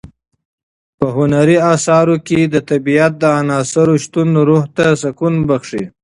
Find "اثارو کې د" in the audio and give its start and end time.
1.73-2.55